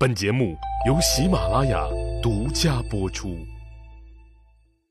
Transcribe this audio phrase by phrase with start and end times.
[0.00, 0.56] 本节目
[0.86, 1.86] 由喜马拉雅
[2.22, 3.36] 独家播出。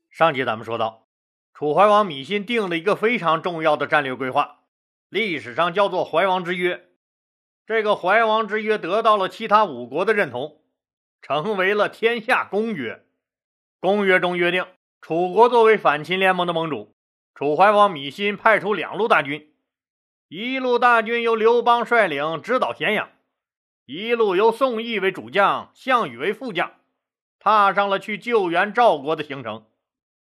[0.08, 1.08] 上集咱们说到，
[1.52, 4.60] 楚怀王芈心定了一个非常重要的战略规划，
[5.08, 6.84] 历史上叫做怀王之约。
[7.66, 10.60] 这个怀王之约得到了其他五国的认同，
[11.20, 13.04] 成为了天下公约。
[13.80, 14.64] 公约中约定，
[15.00, 16.94] 楚国作为反秦联盟的盟主，
[17.34, 19.52] 楚怀王芈心派出两路大军，
[20.28, 23.08] 一路大军由刘邦率领，直捣咸阳。
[23.92, 26.74] 一路由宋义为主将，项羽为副将，
[27.40, 29.66] 踏上了去救援赵国的行程。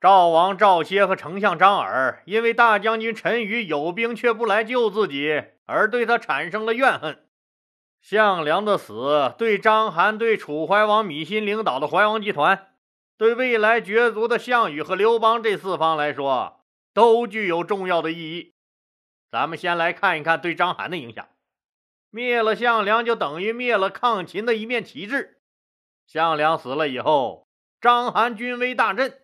[0.02, 7.28] 赵王赵歇和丞相张耳因为大将军陈馀有兵却不来救自己，而对他产生了怨恨。
[8.02, 12.70] 项梁的死对章邯、对楚怀王芈心领导的怀王集团、
[13.20, 18.56] 对未来角逐的项羽和刘邦这四方来说，都具有重要的意义。
[19.30, 21.28] 咱们先来看一看对章邯的影响。
[22.16, 25.42] 灭了项梁，就等于灭了抗秦的一面旗帜。
[26.06, 27.48] 项梁死了以后，
[27.82, 29.20] 章邯军威大振。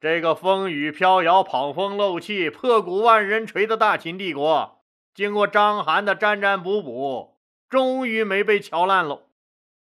[0.00, 7.38] 这个风雨飘摇、跑风漏气、破鼓万人锤的大秦帝国，经过章邯的战战补补，
[7.68, 9.28] 终于没被敲烂喽，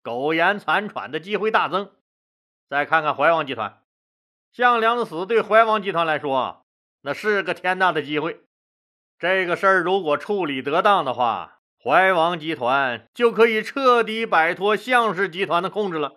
[0.03, 1.89] 苟延残喘的机会大增。
[2.69, 3.81] 再看看怀王集团，
[4.51, 6.65] 项梁的死对怀王集团来说，
[6.99, 8.41] 那是个天大的机会。
[9.17, 16.13] 这个事儿如果处理得当的话，怀王集团就可以彻底摆脱项氏集团的控制了，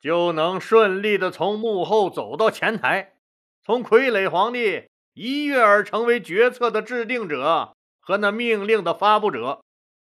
[0.00, 3.14] 就能顺利的从幕后走到前台，
[3.60, 9.64] 从傀儡皇帝一跃而成为决策的制定者和那命令的发布者。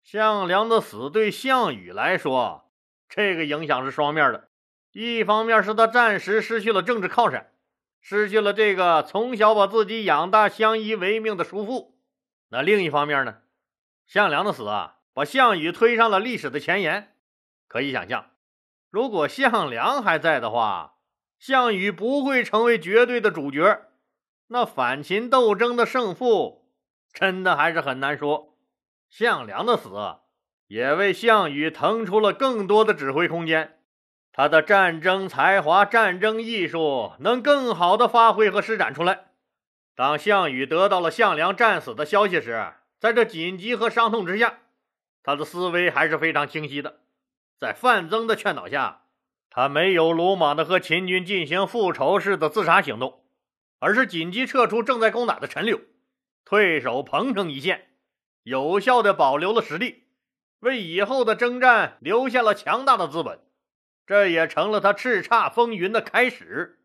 [0.03, 2.69] 项梁的死对项羽来说，
[3.07, 4.49] 这个影响是双面的，
[4.91, 7.53] 一方面是他暂时失去了政治靠山，
[8.01, 11.93] 失去了这个从小把自己养大、相依为命的叔父；
[12.49, 13.37] 那另一方面呢？
[14.09, 17.13] 项梁的死啊，把项羽推上了历史的前沿。
[17.67, 18.31] 可以想象，
[18.89, 20.95] 如果项梁还在的话，
[21.37, 23.81] 项羽不会成为绝对的主角。
[24.47, 26.71] 那反秦斗争的胜负，
[27.13, 28.57] 真的还是很难说。
[29.11, 29.91] 项梁的死，
[30.65, 33.77] 也为项羽腾出了更多的指挥空间，
[34.33, 39.25] 他的战争才华、战争艺术能更好的发挥和施展出来。
[39.95, 44.59] 当项羽得到了项梁战死的消息时，在这紧急和伤痛之下，
[45.23, 46.99] 他的思维还是非常清晰的。
[47.57, 49.03] 在范增的劝导下，
[49.49, 53.23] 他没有鲁莽的和秦军进行复仇式的自杀行动，
[53.79, 55.79] 而是紧急撤出正在攻打的陈留，
[56.43, 57.87] 退守彭城一线，
[58.43, 60.03] 有效的保留了实力，
[60.59, 63.39] 为以后的征战留下了强大的资本。
[64.05, 66.79] 这也成了他叱咤风云的开始。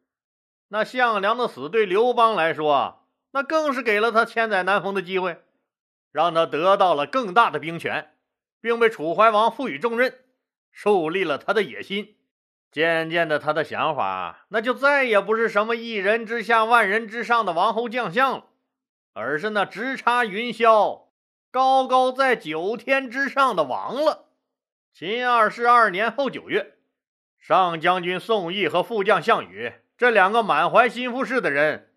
[0.69, 5.42] 那项梁的死对刘邦来说，那更是给了他千载难逢的机会。
[6.14, 8.12] 让他得到了更大的兵权，
[8.60, 10.20] 并被楚怀王赋予重任，
[10.70, 12.14] 树立了他的野心。
[12.70, 18.44] 渐渐的，他的想法那就再也不是什么一人之下万人之上的王侯将相了，
[19.12, 21.08] 而是那直插云霄、
[21.50, 24.26] 高高在九天之上的王了。
[24.92, 26.76] 秦二世二年后九月，
[27.41, 31.94] 上将军宋义和副将项羽这两个满怀心腹事的人。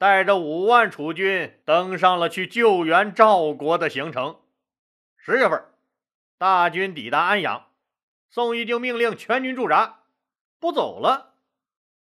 [0.00, 4.40] 带着五万楚军登上了去救援赵国的行程。
[5.18, 5.62] 十月份，
[6.38, 7.66] 大军抵达安阳，
[8.30, 9.98] 宋义就命令全军驻扎，
[10.58, 11.34] 不走了。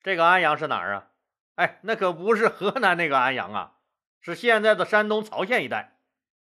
[0.02, 1.06] 这个安阳是哪儿啊？
[1.54, 3.72] 哎，那可不是河南那个安阳啊，
[4.20, 5.96] 是现在的山东曹县一带。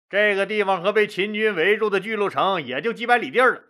[0.09, 3.63] 这个地方和被秦军围住的巨鹿城也就几百里地儿了。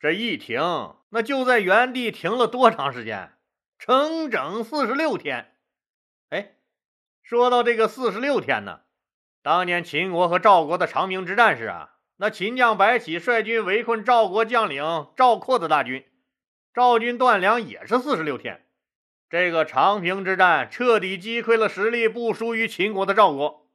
[0.00, 3.34] 这一停，那就在原地停了多长时间？
[3.78, 5.54] 整整四十六天。
[7.28, 8.80] 说到这个四十六天呢，
[9.42, 14.82] 当年秦国和赵国的长平之战时啊，那秦将白起率军围困赵国将领
[15.14, 16.06] 赵括的大军，
[16.72, 18.64] 赵军断粮也是四十六天。
[19.28, 23.68] 这个长平之战彻底击溃了实力不输于秦国的赵国，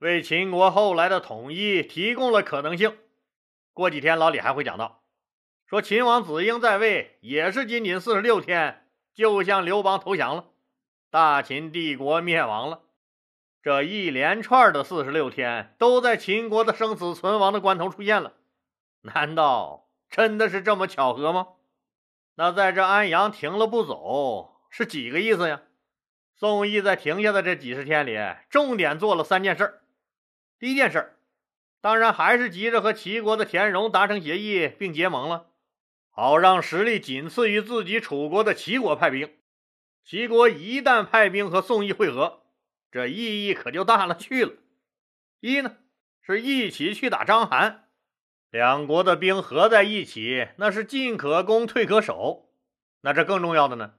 [0.00, 2.98] 为秦国后来的统一提供了可能性。
[3.72, 5.04] 过几天老李还会讲到，
[5.68, 10.46] 说秦王子婴在位也是仅仅四十六天，就向刘邦投降了，
[11.08, 12.80] 大秦帝国灭亡了。
[13.66, 18.34] 这一连串的四十六天都在秦国的生死存亡的关头出现了，
[19.00, 21.48] 难道真的是这么巧合吗？
[22.36, 25.62] 那在这安阳停了不走是几个意思呀？
[26.36, 28.16] 宋义在停下的这几十天里，
[28.48, 29.80] 重点做了三件事。
[30.60, 31.16] 第一件事，
[31.80, 35.46] 当然还是急着和齐国的田荣达成协议并结盟了，
[36.08, 39.28] 好让实力仅次于自己楚国的齐国派兵。
[40.04, 42.44] 齐国一旦派兵和宋义会合。
[42.96, 44.54] 这意义可就大了去了。
[45.40, 45.76] 一呢，
[46.22, 47.80] 是一起去打章邯；
[48.50, 52.48] 两国的兵合在一起，那是进可攻，退可守。
[53.02, 53.96] 那这更重要的呢，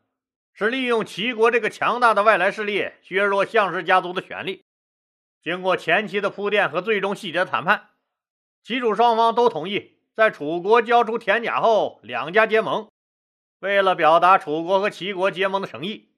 [0.52, 4.64] 是利用齐国这个强大的外来势力，削弱项氏家族的权力。
[5.44, 7.90] 经过前期的铺垫和最终细节谈判，
[8.64, 12.90] 齐楚双方都同意在楚国交出田甲后，两家结盟。
[13.60, 16.10] 为了表达楚国和齐国结盟的诚意，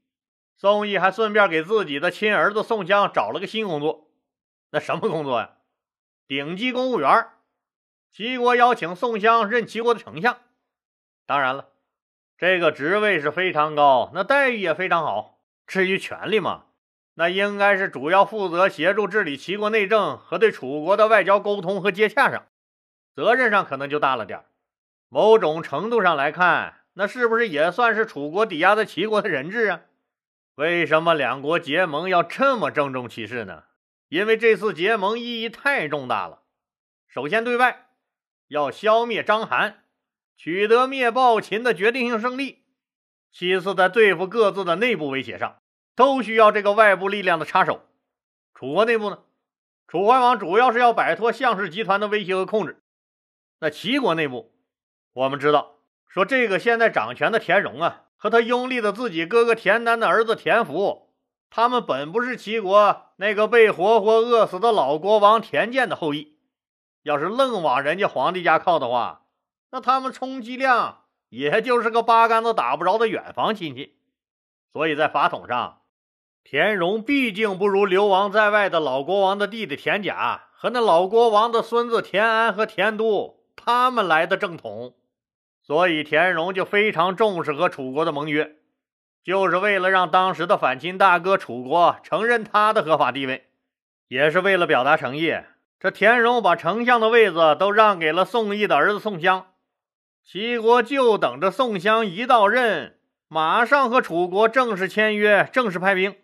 [0.59, 4.09] 宋义还顺便给自己的亲儿子宋襄找了个新工作。
[4.71, 5.51] 那什么工作呀？
[6.27, 7.27] 顶级公务员。
[8.11, 10.37] 齐国邀请宋襄任齐国的丞相。
[11.25, 11.69] 当然了，
[12.37, 15.39] 这个职位是非常高，那待遇也非常好。
[15.65, 16.65] 至于权力嘛，
[17.13, 22.47] 那应该是主要负责协助治理齐国内政和对楚国的外交沟通和接洽上，
[23.15, 24.43] 责任上可能就大了点
[25.07, 29.81] 某种程度上来看，那是不是也算是楚国抵押在齐国的人质啊？
[30.59, 33.63] 为什么两国结盟要这么郑重其事呢？
[34.09, 36.41] 因为这次结盟意义太重大了。
[37.07, 37.91] 首先，对外
[38.49, 39.75] 要消灭章邯，
[40.35, 42.65] 取得灭暴秦的决定性胜利；
[43.31, 45.61] 其次，在对付各自的内部威胁上，
[45.95, 47.87] 都需要这个外部力量的插手。
[48.53, 49.19] 楚国内部呢，
[49.87, 52.83] 楚怀王主要是要摆脱项氏集团的威胁和控制。
[53.61, 54.53] 那齐国内部，
[55.13, 55.77] 我们知道，
[56.09, 61.09] 说这个现在掌权的田荣啊，和他拥立的自己哥哥田丹的儿子田福。
[61.49, 66.37] 他们本不是齐国那个被活活饿死的老国王田健的后裔，
[67.01, 69.23] 要是愣往人家皇帝家靠的话，
[69.71, 73.95] 那他们充其量也就是个八竿子打不着的远房亲戚。
[74.73, 75.81] 所以在法统上，
[76.43, 84.93] 田荣毕竟不如流亡在外的老国王的弟弟田甲和那老国王的孙子田安和田都他们来的正统，
[85.69, 88.55] 所以田荣就非常重视和楚国的盟约。
[89.23, 93.49] 就是为了让当时的反秦大哥楚国承认他的合法地位，
[94.07, 95.31] 也是为了表达诚意。
[95.79, 99.45] 这田荣把丞相的位子都让给了宋义的儿子宋襄，
[100.23, 106.15] 齐国就等着宋襄一到任，马上和楚国正式签约，正式派兵。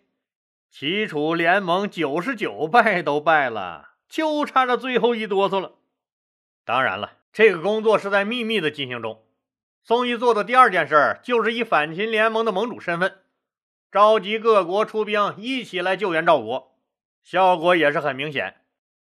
[0.72, 5.74] 齐楚联盟九十九败都败了，就差这最后一哆嗦了。
[6.64, 9.22] 当然了，这个工作是在秘密的进行中。
[9.86, 13.18] 宋义做的第二件事，就是以反秦联盟的盟主身份，
[13.92, 16.74] 召集各国出兵，一起来救援赵国。
[17.22, 18.56] 效果也是很明显。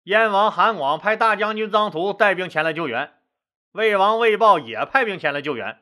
[0.03, 3.15] 燕王韩广派大将军臧荼带兵前来救援，
[3.73, 5.79] 魏王魏豹也派兵前来救援。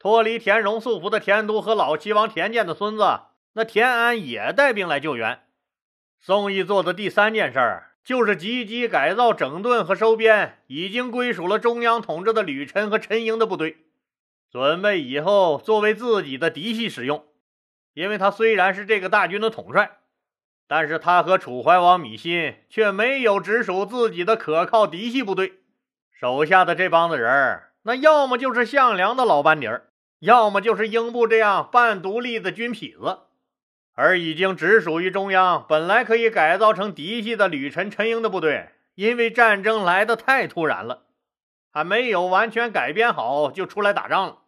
[0.00, 3.20] 脱离田荣束缚的田都和老齐王田健的孙子
[3.52, 5.44] 那田安也带兵来救援。
[6.18, 13.76] 宋义做的第三件事儿，就是积极改造、整顿和收编已经归属了中央统治的吕臣和陈营的部队。
[14.52, 17.24] 准备以后作为自己的嫡系使用，
[17.94, 19.92] 因为他虽然是这个大军的统帅，
[20.68, 25.54] 但是他和楚怀王芈心却没有直属自己的可靠嫡系部队，
[26.10, 29.88] 手下的这帮子人那要么就是项梁的老班底儿，
[30.18, 33.20] 要么就是英布这样半独立的军痞子，
[33.94, 41.04] 而已经直属于中央，本来可以改造成嫡系的吕臣、陈英的部队，因为战争来得太突然了，
[41.72, 44.40] 还没有完全改编好，就出来打仗了。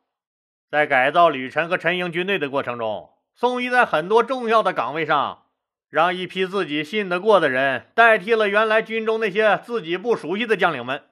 [0.75, 5.45] 在改造吕臣和陈营军队的过程中，宋义在很多重要的岗位上，
[5.89, 11.05] 让一批自己信得过的人代替了原来军中那些自己不熟悉的将领们，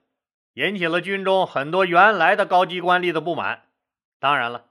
[0.55, 3.63] 引起了军中很多原来的高级官吏的不满。
[4.19, 4.65] 当然了，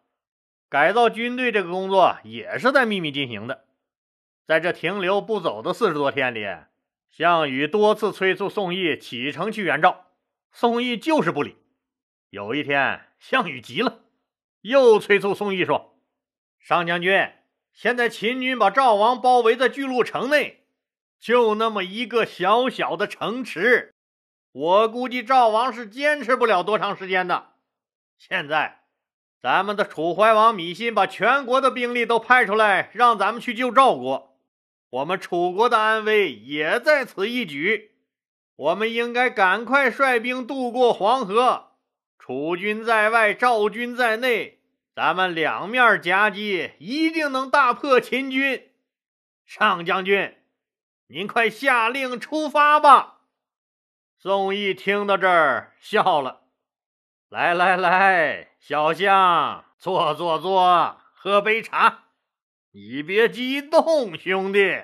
[0.67, 3.63] 改造军队这个工作也是在秘密进行的。
[4.45, 6.45] 在这停留不走的四十多天里，
[7.09, 10.07] 项羽多次催促宋义启程去援赵，
[10.51, 11.55] 宋义就是不理。
[12.29, 13.99] 有一天，项羽急了。
[14.61, 15.97] 又催促宋义说
[16.59, 17.31] ：“上将军，
[17.73, 20.65] 现在秦军把赵王包围在巨鹿城内，
[21.19, 23.95] 就那么一个小小的城池，
[24.51, 27.53] 我估计赵王是坚持不了多长时间的。
[28.19, 28.83] 现在，
[29.41, 34.37] 咱们的楚怀王芈心把全国的兵力都派出来，让咱们去救赵国，
[34.91, 37.95] 我们楚国的安危也在此一举。
[38.55, 41.69] 我们应该赶快率兵渡过黄河。”
[42.23, 44.59] 楚军在外，赵军在内，
[44.93, 48.69] 咱们两面夹击，一定能大破秦军。
[49.43, 50.37] 上将军，
[51.07, 53.21] 您快下令出发吧！
[54.19, 56.41] 宋义听到这儿笑了。
[57.27, 62.03] 来来来，小象，坐坐坐，喝杯茶。
[62.71, 64.83] 你别激动，兄弟，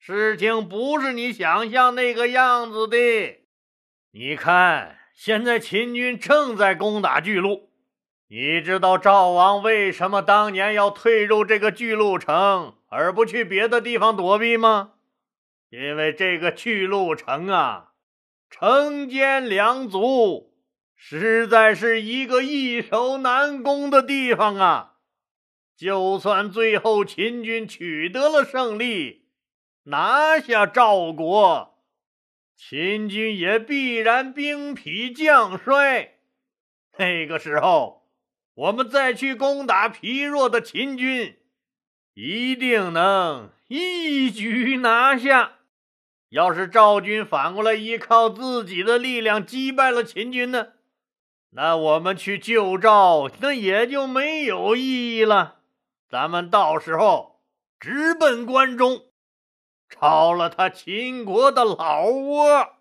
[0.00, 2.96] 事情不是你想象那个样子的。
[4.10, 4.97] 你看。
[5.20, 7.70] 现在秦军正在攻打巨鹿，
[8.28, 14.92] 你知道赵王为什么当年要退入这个巨鹿城，而不去别的地方躲避吗？
[15.70, 17.94] 因为这个巨鹿城啊，
[18.48, 20.54] 城间粮足，
[20.94, 24.98] 实在是一个易守难攻的地方啊！
[25.76, 29.26] 就算最后秦军取得了胜利，
[29.82, 31.76] 拿下赵国，
[32.60, 36.16] 秦军也必然兵疲将衰。
[36.98, 38.08] 那个时候，
[38.52, 41.38] 我们再去攻打疲弱的秦军，
[42.14, 45.52] 一定能一举拿下。
[46.30, 50.72] 要是赵军反过来依靠自己的力量击败了秦军呢？
[51.50, 55.60] 那我们去救赵，那也就没有意义了。
[56.10, 57.40] 咱们到时候
[57.78, 59.04] 直奔关中，
[59.88, 62.76] 抄了他秦国的老窝。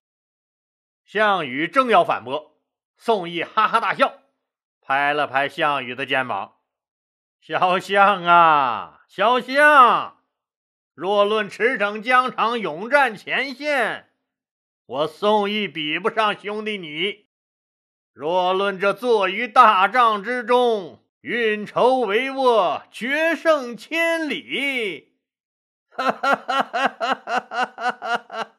[1.05, 2.57] 项羽正要反驳，
[2.97, 4.19] 宋义哈哈大笑，
[4.81, 6.55] 拍了拍项羽的肩膀
[7.39, 10.17] ：“小项啊，小项。”
[10.93, 14.09] 若论驰骋疆场、勇战前线，
[14.87, 17.27] 我宋义比不上兄弟你；
[18.11, 25.06] 若论这坐于大帐之中，运筹帷幄、决胜千里，
[25.97, 26.33] 哈哈
[27.41, 28.51] 哈哈！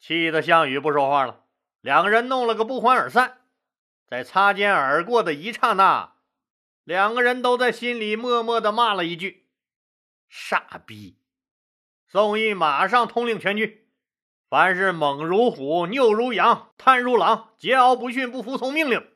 [0.00, 1.44] 气得项羽不说话了。
[1.80, 3.38] 两个人弄了个不欢而散。
[4.06, 6.14] 在擦肩而过的一刹那，
[6.84, 9.46] 两个人都在心里默默的骂了一句
[10.28, 11.18] ：“傻逼。”
[12.08, 13.86] 宋义马上通令全军，
[14.48, 19.06] 凡是猛如虎、拗如羊、贪如狼、桀骜不驯、不服从命令，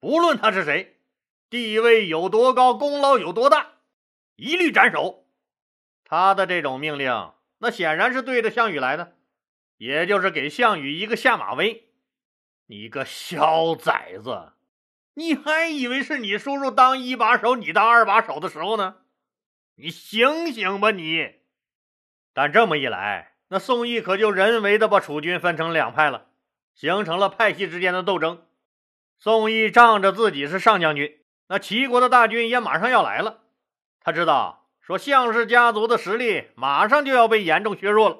[0.00, 0.98] 不论他是谁，
[1.50, 3.72] 地位有多高、功劳有多大，
[4.36, 5.23] 一律斩首。
[6.14, 9.16] 他的这种命令，那显然是对着项羽来的，
[9.78, 11.88] 也就是给项羽一个下马威。
[12.66, 14.52] 你个小崽子，
[15.14, 18.98] 你还以为是你叔叔当一把手，你当二把手的时候呢？
[19.74, 21.40] 你醒醒吧，你！
[22.32, 26.28] 但这么一来，那宋义可就人为的把楚军分成两派了，
[26.76, 28.46] 形成了派系之间的斗争。
[29.18, 31.18] 宋义仗着自己是上将军，
[31.48, 33.40] 那齐国的大军也马上要来了。
[34.00, 38.18] 他知道说项氏家族的实力马上就要被严重削弱了，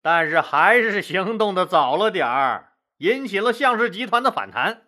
[0.00, 4.82] 但是还是行动的早了点儿，引起了项氏集团的反弹。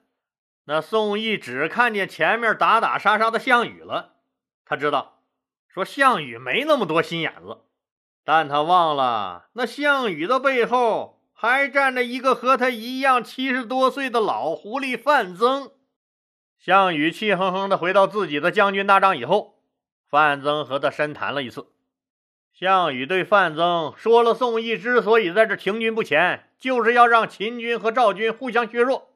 [0.67, 4.13] 那宋义只看见前面打打杀杀的项羽了，
[4.65, 5.25] 他知道
[5.67, 7.63] 说项羽没那么多心眼子。
[8.25, 15.73] 但他忘了，那项羽的背后还站着一个和他一样七十多岁的老狐狸范增。
[16.57, 19.62] 项羽气哼哼地回到自己的将军大帐以后，
[20.13, 21.69] 范增和他深谈了一次。
[22.53, 29.15] 项羽对范增说了：“宋义之所以在这停军不前，就是要让秦军和赵军互相削弱，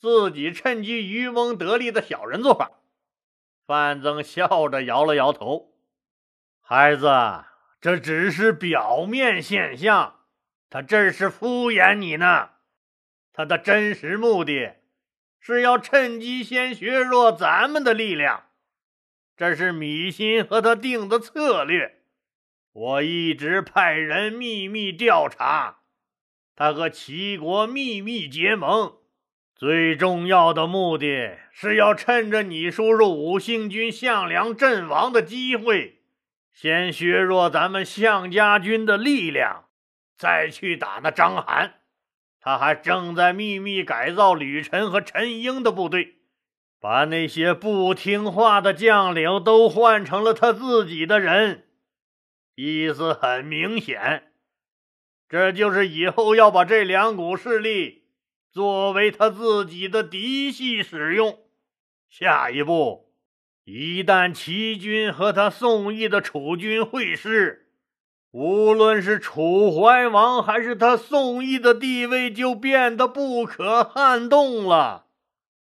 [0.00, 2.70] 自己趁机渔翁得利的小人做法。”
[3.66, 5.74] 范增笑着摇了摇头
[6.64, 7.10] ：“孩子。”
[7.82, 10.20] 这只是表面现象，
[10.70, 12.50] 他这是敷衍你呢。
[13.32, 14.76] 他的真实目的
[15.40, 18.44] 是要趁机先削弱咱们的力量，
[19.42, 21.96] 这是米心和他定的策略。
[22.72, 25.78] 我一直派人秘密调查，
[26.54, 28.98] 他和齐国秘密结盟，
[29.56, 36.02] 最重要的目的是要趁着你叔叔五星军项梁阵亡的机会。
[36.52, 39.64] 先削弱咱们项家军的力量，
[40.16, 41.72] 再去打那章邯。
[42.40, 46.18] 他还正在秘密改造吕臣和陈英的部队，
[46.82, 51.68] 把那些不听话的将领都换成了他自己的人。
[52.56, 54.32] 意思很明显，
[55.28, 58.02] 这就是以后要把这两股势力
[58.50, 61.38] 作为他自己的嫡系使用。
[62.10, 63.12] 下一步。
[63.64, 67.68] 一旦齐军和他宋义的楚军会师，
[68.32, 75.06] 无论是楚怀王还是他宋义的地位就变得不可撼动了。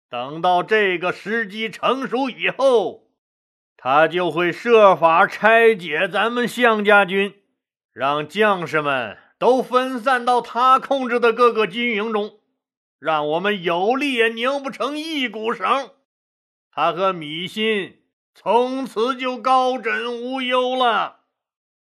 [0.08, 3.08] 等到这个时机成熟以后，
[3.76, 7.42] 他就会设法拆解咱们项家军，
[7.92, 12.38] 让将士们都分散到他控制的各个军营中，
[12.98, 15.90] 让我们有力也拧不成一股绳。
[16.70, 18.02] 他和米心
[18.34, 21.20] 从此就高枕无忧了。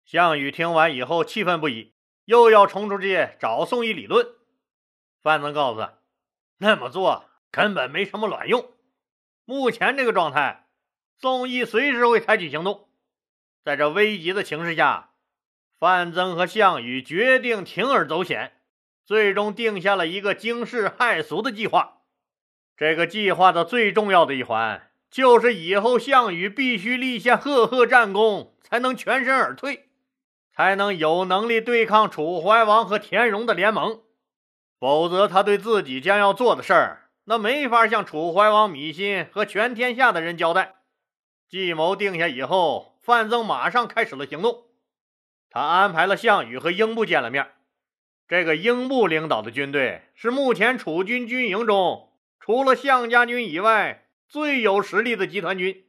[0.04, 1.94] 项羽听完以后气愤不已，
[2.26, 4.28] 又要冲出去找宋义理论。
[5.22, 6.00] 范增告诉他，
[6.58, 8.72] 那么做根本没什么卵用。
[9.46, 10.68] 目前这个状态，
[11.18, 12.90] 宋义随时会采取行动。
[13.64, 15.12] 在这危急的情势下，
[15.80, 18.54] 范增和项羽决定铤而走险，
[19.06, 22.04] 最终定下了一个惊世骇俗的计划。
[22.78, 29.90] 这个计划的最重要的一环，就是以后项羽必须立下赫赫战功，才能全身而退，
[30.54, 34.02] 才能有能力对抗楚怀王和田荣的联盟。
[34.80, 36.99] 否则他对自己将要做的事儿，
[37.30, 40.78] 那没法向楚怀王芈心和全天下的人交代。
[41.48, 44.64] 计谋定下以后，范增马上开始了行动。
[45.52, 47.52] 他安排了项羽和英布见了面。
[48.28, 55.86] 这个英布领导的军队是目前楚军军营中除了项家军以外最有实力的集团军。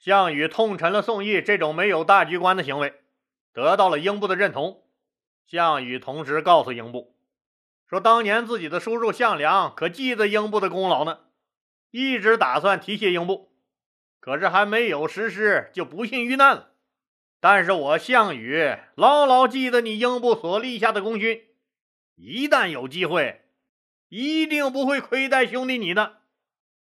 [0.00, 2.92] 项羽痛陈了宋义这种没有大局观的行为，
[3.52, 4.82] 得到了英布的认同。
[5.46, 7.15] 项羽同时告诉英布，
[7.88, 11.20] 说当年自己的叔叔项梁可记得英布的功劳呢，
[11.90, 13.52] 一直打算提携英布，
[14.18, 16.72] 可是还没有实施就不幸遇难了。
[17.38, 21.42] 但是我项羽牢牢记得你英布所立下的功勋。
[22.16, 23.42] 一旦有机会，
[24.08, 26.16] 一定不会亏待兄弟你的。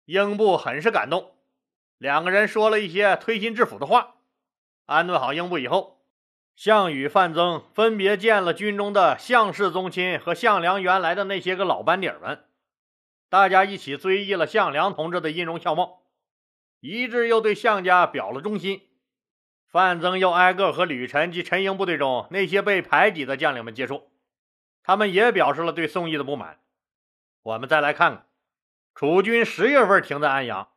[0.05, 1.35] 英布很是感动，
[1.99, 4.17] 两个人说了一些推心置腹的话。
[4.87, 5.94] 安顿好英布以后，
[6.55, 12.45] 项羽、范增分别见了军中的项氏宗亲和项梁原来的那些个老班底们，
[13.29, 16.05] 大家一起追忆了项梁同志的音容笑貌，
[16.79, 18.83] 一致又对项家表了忠心。
[19.67, 24.13] 范增又挨个和吕臣及陈营部队中那些被排挤的将领们接触。
[24.85, 26.61] 他们也表示了对宋义的不满。
[27.43, 28.27] 我们再来看看，
[28.95, 30.69] 楚军十月份停在安阳，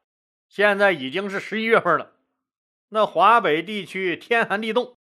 [0.49, 2.13] 现在已经是十一月份了。
[2.89, 4.96] 那华北地区天寒地冻，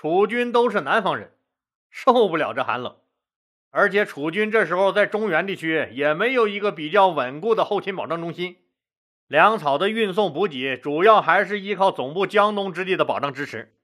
[0.00, 1.30] 楚军都是南方人，
[1.90, 2.96] 受不了这寒冷。
[3.68, 8.56] 而且楚军这时候在中原地区也没有一个比较稳固的后勤保障中心，
[9.26, 13.74] 粮草的运送补给主要还是依靠总部江东之地的保障支持，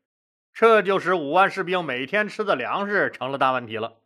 [0.55, 3.97] 这就使五万士兵每天吃的粮食成了大问题了。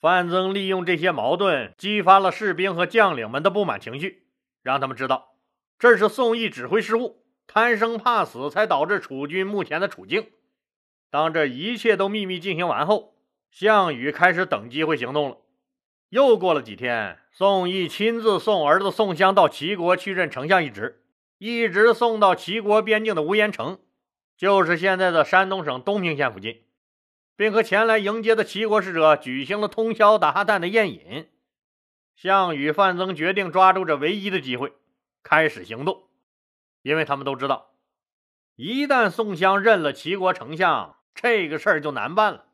[0.00, 4.24] 范增利用这些矛盾，激发了士兵和将领们的不满情绪，
[4.64, 5.36] 让他们知道
[5.78, 10.32] 这是宋义指挥失误、贪生怕死才导致楚军目前的处境。
[11.10, 13.14] 当这一切都秘密进行完后，
[13.50, 15.38] 项羽开始等机会行动了。
[16.10, 21.04] 又过了几天，宋义亲自送儿子宋襄到齐国去任丞相一职，
[21.38, 23.78] 一直送到齐国边境的无盐城，
[24.36, 26.62] 就是现在的山东省东平县附近。
[27.36, 31.28] 并和前来迎接的齐国使者举行了通宵达旦的宴饮。
[32.16, 34.72] 项羽、范增决定抓住这唯一的机会，
[35.22, 36.08] 开始行动，
[36.82, 37.74] 因为他们都知道，
[38.56, 42.44] 一旦宋襄任了齐国丞相，这个事儿就难办了。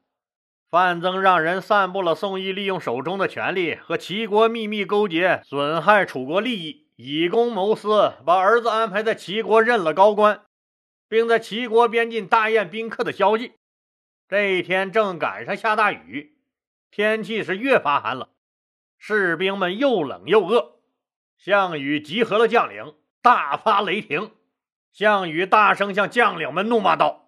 [0.71, 10.43] 范增让人散布了宋义利用手中的权力和齐国秘密勾结，损害楚国利益，以公谋私，把儿子安排在齐国任了高官，
[11.09, 13.53] 并在齐国边境大宴宾客的消息。
[14.27, 16.39] 这一天正赶上下大雨，
[16.91, 18.27] 天气是越发寒冷，
[18.99, 20.81] 士兵们又冷又饿。
[21.37, 24.33] 项羽集合了将领，大发雷霆。
[24.91, 27.24] 项羽大声向将领们怒骂道：“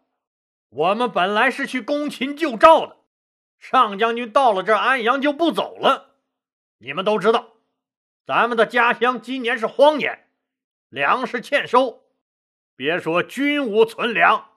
[0.68, 2.96] 我们本来是去攻秦救赵的，
[3.59, 6.16] 上将军到了这安阳就不走了。
[6.79, 7.55] 你们都知道，
[8.26, 10.29] 咱们的家乡今年是荒年，
[10.88, 12.05] 粮食欠收，
[12.74, 14.50] 别说军无存粮。”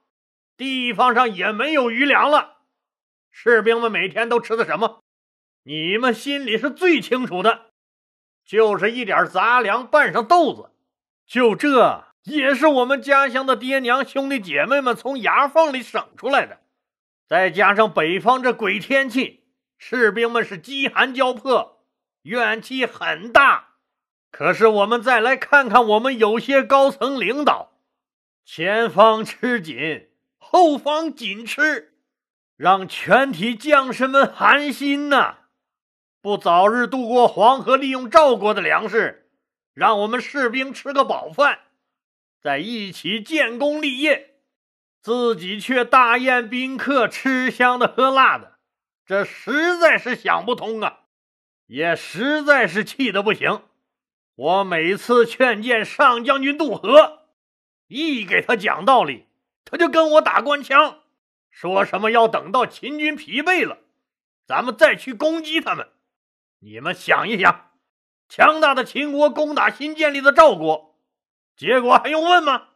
[0.57, 2.57] 地方上也没有余粮了，
[3.31, 4.99] 士兵们每天都吃的什么？
[5.63, 7.71] 你们心里是最清楚的，
[8.43, 10.71] 就是一点杂粮拌上豆子，
[11.25, 16.59] 就这也是我们家乡的爹娘兄弟姐妹们从牙缝里省出来的。
[17.27, 19.43] 再加上北方这鬼天气，
[19.77, 21.83] 士兵们是饥寒交迫，
[22.23, 23.75] 怨气很大。
[24.31, 27.71] 可是我们再来看看我们有些高层领导，
[28.45, 30.07] 前方吃紧。
[30.41, 31.93] 后方紧吃，
[32.55, 35.35] 让全体将士们寒心呐！
[36.21, 39.29] 不早日渡过黄河，利用赵国的粮食，
[39.75, 41.59] 让我们士兵吃个饱饭，
[42.41, 44.35] 在一起建功立业，
[45.01, 48.59] 自己却大宴宾客，吃香的喝辣的，
[49.05, 50.99] 这实在是想不通啊！
[51.67, 53.63] 也实在是气得不行。
[54.35, 57.27] 我每次劝谏上将军渡河，
[57.87, 59.25] 一给他讲道理。
[59.65, 60.99] 他就跟我打官腔，
[61.51, 63.77] 说什么要等到秦军疲惫了，
[64.47, 65.89] 咱们再去攻击他们。
[66.59, 67.71] 你们想一想，
[68.27, 70.88] 强大的秦国攻打新建立的赵国，
[71.59, 72.69] 结果还用问吗？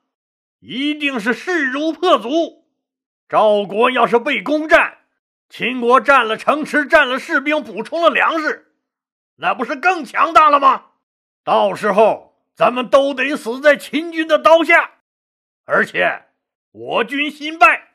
[0.60, 2.68] 一定是势如破竹。
[3.30, 4.98] 赵国要是被攻占，
[5.48, 8.74] 秦国占了城池，占了士兵，补充了粮食，
[9.38, 10.88] 那不是更强大了吗？
[11.46, 14.96] 到时候咱们都得死在秦军的刀下，
[15.64, 16.26] 而且。
[16.74, 17.94] 我军新败，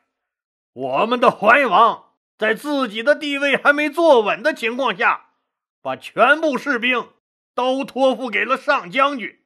[0.73, 5.31] 我们的怀王在自己的地位还没坐稳的情况下，
[5.83, 7.09] 把全部士兵
[7.53, 9.38] 都托付给了上将军，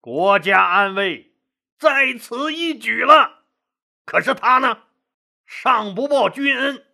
[0.00, 1.34] 国家安危
[1.78, 3.44] 在此一举了。
[4.06, 4.78] 可是他呢，
[5.46, 6.84] 上不报君恩，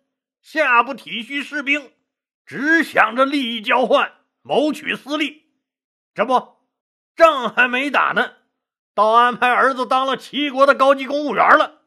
[0.41, 1.93] 下不体恤士兵，
[2.45, 5.47] 只想着利益交换，谋取私利。
[6.13, 6.57] 这不，
[7.15, 8.33] 仗还没打呢，
[8.93, 11.83] 倒安排儿子当了齐国的高级公务员了。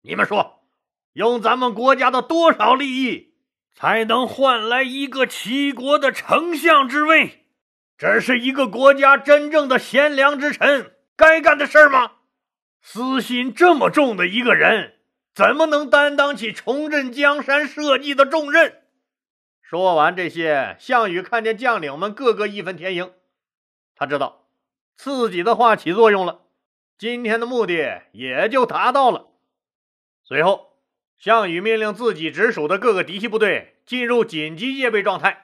[0.00, 0.66] 你们说，
[1.12, 3.34] 用咱们国家的多少利益，
[3.74, 7.43] 才能换来一个齐国的丞相之位？
[7.96, 12.12] 这是一个国家真正的贤良之臣该干的事吗？
[12.82, 14.94] 私心这么重的一个人，
[15.34, 18.82] 怎么能担当起重振江山社稷的重任？
[19.62, 23.12] 说完这些，项羽看见将领们个个义愤填膺，
[23.96, 24.48] 他知道
[24.96, 26.42] 自己的话起作用了，
[26.98, 29.28] 今天的目的也就达到了。
[30.24, 30.78] 随后，
[31.16, 35.43] 项羽命令自己直属的各个嫡系部队进入紧急戒备状态。